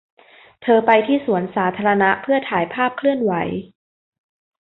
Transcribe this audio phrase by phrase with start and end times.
[0.63, 3.33] เธอไปที่สวนสาธารณะเพื่อถ่ายภาพเคลื่อนไหว